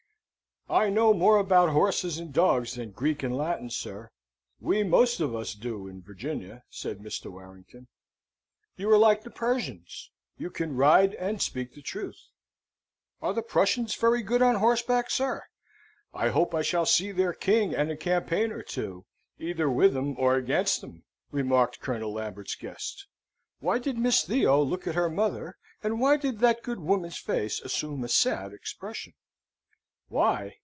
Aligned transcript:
"I 0.69 0.89
know 0.89 1.13
more 1.13 1.37
about 1.37 1.71
horses 1.71 2.17
and 2.17 2.31
dogs 2.31 2.75
than 2.75 2.91
Greek 2.91 3.23
and 3.23 3.35
Latin, 3.35 3.69
sir. 3.69 4.09
We 4.61 4.83
most 4.83 5.19
of 5.19 5.35
us 5.35 5.53
do 5.53 5.85
in 5.85 6.01
Virginia," 6.01 6.63
said 6.69 6.99
Mr. 6.99 7.29
Warrington. 7.29 7.89
"You 8.77 8.89
are 8.91 8.97
like 8.97 9.23
the 9.23 9.31
Persians; 9.31 10.11
you 10.37 10.49
can 10.49 10.77
ride 10.77 11.13
and 11.15 11.41
speak 11.41 11.73
the 11.73 11.81
truth." 11.81 12.21
"Are 13.21 13.33
the 13.33 13.41
Prussians 13.41 13.93
very 13.95 14.21
good 14.21 14.41
on 14.41 14.55
horseback, 14.55 15.09
sir? 15.09 15.43
I 16.13 16.29
hope 16.29 16.55
I 16.55 16.61
shall 16.61 16.85
see 16.85 17.11
their 17.11 17.33
king 17.33 17.75
and 17.75 17.91
a 17.91 17.97
campaign 17.97 18.53
or 18.53 18.61
two, 18.63 19.03
either 19.39 19.69
with 19.69 19.97
'em 19.97 20.15
or 20.17 20.35
against 20.37 20.81
'em," 20.85 21.03
remarked 21.31 21.81
Colonel 21.81 22.13
Lambert's 22.13 22.55
guest. 22.55 23.07
Why 23.59 23.77
did 23.77 23.97
Miss 23.97 24.23
Theo 24.25 24.61
look 24.61 24.87
at 24.87 24.95
her 24.95 25.09
mother, 25.09 25.57
and 25.83 25.99
why 25.99 26.15
did 26.15 26.39
that 26.39 26.63
good 26.63 26.79
woman's 26.79 27.17
face 27.17 27.59
assume 27.59 28.05
a 28.05 28.07
sad 28.07 28.53
expression? 28.53 29.11
Why? 30.07 30.55